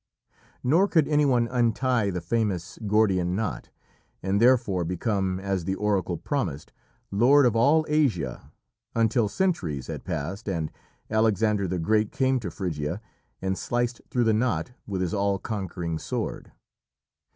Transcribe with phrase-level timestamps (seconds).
[0.63, 3.69] Nor could anyone untie the famous Gordian knot,
[4.23, 6.73] and therefore become, as the oracle promised,
[7.11, 8.51] lord of all Asia,
[8.95, 10.71] until centuries had passed, and
[11.11, 12.99] Alexander the Great came to Phrygia
[13.43, 16.51] and sliced through the knot with his all conquering sword.